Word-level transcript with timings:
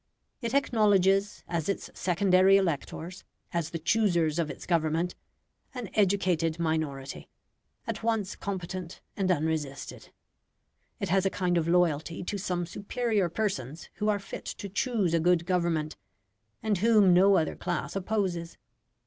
It 0.41 0.55
acknowledges 0.55 1.43
as 1.47 1.69
its 1.69 1.91
secondary 1.93 2.57
electors 2.57 3.23
as 3.53 3.69
the 3.69 3.77
choosers 3.77 4.39
of 4.39 4.49
its 4.49 4.65
government 4.65 5.13
an 5.75 5.91
educated 5.93 6.57
minority, 6.57 7.29
at 7.85 8.01
once 8.01 8.35
competent 8.35 8.99
and 9.15 9.29
unresisted; 9.29 10.09
it 10.99 11.09
has 11.09 11.27
a 11.27 11.29
kind 11.29 11.55
of 11.55 11.67
loyalty 11.67 12.23
to 12.23 12.39
some 12.39 12.65
superior 12.65 13.29
persons 13.29 13.91
who 13.97 14.09
are 14.09 14.17
fit 14.17 14.45
to 14.45 14.69
choose 14.69 15.13
a 15.13 15.19
good 15.19 15.45
government, 15.45 15.97
and 16.63 16.79
whom 16.79 17.13
no 17.13 17.35
other 17.37 17.55
class 17.55 17.95
opposes. 17.95 18.57